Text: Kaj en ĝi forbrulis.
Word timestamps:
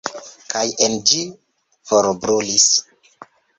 Kaj 0.53 0.63
en 0.85 0.95
ĝi 1.11 1.19
forbrulis. 1.91 2.69